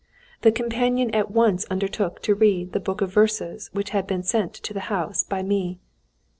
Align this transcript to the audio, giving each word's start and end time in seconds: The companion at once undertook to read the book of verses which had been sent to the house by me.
The 0.41 0.51
companion 0.51 1.13
at 1.13 1.29
once 1.29 1.65
undertook 1.69 2.23
to 2.23 2.33
read 2.33 2.71
the 2.71 2.79
book 2.79 3.01
of 3.01 3.13
verses 3.13 3.69
which 3.71 3.91
had 3.91 4.07
been 4.07 4.23
sent 4.23 4.51
to 4.55 4.73
the 4.73 4.79
house 4.89 5.23
by 5.23 5.43
me. 5.43 5.77